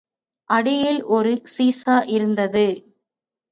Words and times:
அடியில் 0.49 1.03
ஒரு 1.09 1.33
சீசா 1.53 1.97
இருந்தது. 2.07 2.65